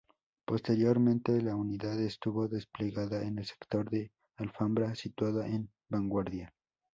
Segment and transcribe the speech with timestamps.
[0.45, 6.55] Posteriormente, la unidad estuvo desplegada en el sector de Alfambra, situada en vanguardia.